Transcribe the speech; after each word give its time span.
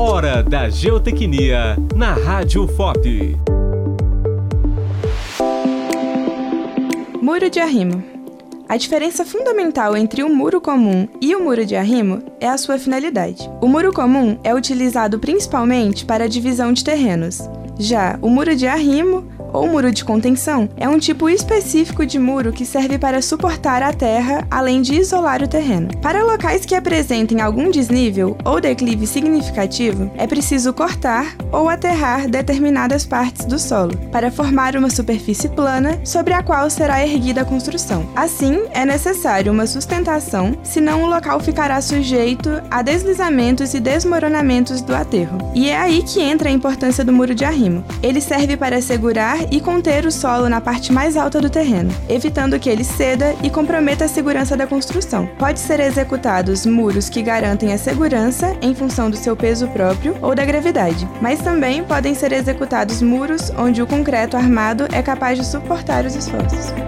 Hora 0.00 0.44
da 0.44 0.68
Geotecnia 0.70 1.76
na 1.96 2.12
Rádio 2.12 2.68
FOP. 2.68 3.36
Muro 7.20 7.50
de 7.50 7.58
arrimo. 7.58 8.00
A 8.68 8.76
diferença 8.76 9.24
fundamental 9.24 9.96
entre 9.96 10.22
o 10.22 10.32
muro 10.32 10.60
comum 10.60 11.08
e 11.20 11.34
o 11.34 11.42
muro 11.42 11.66
de 11.66 11.74
arrimo 11.74 12.22
é 12.38 12.48
a 12.48 12.56
sua 12.56 12.78
finalidade. 12.78 13.50
O 13.60 13.66
muro 13.66 13.92
comum 13.92 14.38
é 14.44 14.54
utilizado 14.54 15.18
principalmente 15.18 16.04
para 16.04 16.26
a 16.26 16.28
divisão 16.28 16.72
de 16.72 16.84
terrenos. 16.84 17.40
Já 17.76 18.20
o 18.22 18.30
muro 18.30 18.54
de 18.54 18.68
arrimo 18.68 19.26
ou 19.52 19.66
muro 19.68 19.92
de 19.92 20.04
contenção 20.04 20.68
é 20.76 20.88
um 20.88 20.98
tipo 20.98 21.28
específico 21.28 22.04
de 22.04 22.18
muro 22.18 22.52
que 22.52 22.66
serve 22.66 22.98
para 22.98 23.22
suportar 23.22 23.82
a 23.82 23.92
terra, 23.92 24.46
além 24.50 24.82
de 24.82 24.94
isolar 24.94 25.42
o 25.42 25.48
terreno. 25.48 25.88
Para 26.00 26.24
locais 26.24 26.64
que 26.64 26.74
apresentem 26.74 27.40
algum 27.40 27.70
desnível 27.70 28.36
ou 28.44 28.60
declive 28.60 29.06
significativo, 29.06 30.10
é 30.16 30.26
preciso 30.26 30.72
cortar 30.72 31.36
ou 31.52 31.68
aterrar 31.68 32.28
determinadas 32.28 33.04
partes 33.04 33.44
do 33.44 33.58
solo 33.58 33.96
para 34.12 34.30
formar 34.30 34.76
uma 34.76 34.90
superfície 34.90 35.48
plana 35.48 36.00
sobre 36.04 36.32
a 36.32 36.42
qual 36.42 36.68
será 36.70 37.04
erguida 37.04 37.42
a 37.42 37.44
construção. 37.44 38.08
Assim, 38.14 38.62
é 38.72 38.84
necessário 38.84 39.52
uma 39.52 39.66
sustentação, 39.66 40.56
senão 40.62 41.02
o 41.02 41.06
local 41.06 41.40
ficará 41.40 41.80
sujeito 41.80 42.50
a 42.70 42.82
deslizamentos 42.82 43.74
e 43.74 43.80
desmoronamentos 43.80 44.80
do 44.80 44.94
aterro. 44.94 45.38
E 45.54 45.68
é 45.68 45.76
aí 45.76 46.02
que 46.02 46.20
entra 46.20 46.48
a 46.48 46.52
importância 46.52 47.04
do 47.04 47.12
muro 47.12 47.34
de 47.34 47.44
arrimo. 47.44 47.84
Ele 48.02 48.20
serve 48.20 48.56
para 48.56 48.80
e 49.50 49.60
conter 49.60 50.06
o 50.06 50.12
solo 50.12 50.48
na 50.48 50.60
parte 50.60 50.92
mais 50.92 51.16
alta 51.16 51.40
do 51.40 51.50
terreno, 51.50 51.90
evitando 52.08 52.58
que 52.58 52.68
ele 52.68 52.84
ceda 52.84 53.34
e 53.42 53.50
comprometa 53.50 54.04
a 54.04 54.08
segurança 54.08 54.56
da 54.56 54.66
construção. 54.66 55.26
Pode 55.38 55.60
ser 55.60 55.80
executados 55.80 56.66
muros 56.66 57.08
que 57.08 57.22
garantem 57.22 57.72
a 57.72 57.78
segurança 57.78 58.56
em 58.62 58.74
função 58.74 59.10
do 59.10 59.16
seu 59.16 59.36
peso 59.36 59.68
próprio 59.68 60.16
ou 60.20 60.34
da 60.34 60.44
gravidade, 60.44 61.08
mas 61.20 61.40
também 61.40 61.84
podem 61.84 62.14
ser 62.14 62.32
executados 62.32 63.02
muros 63.02 63.50
onde 63.58 63.82
o 63.82 63.86
concreto 63.86 64.36
armado 64.36 64.86
é 64.92 65.02
capaz 65.02 65.38
de 65.38 65.46
suportar 65.46 66.04
os 66.04 66.14
esforços. 66.14 66.87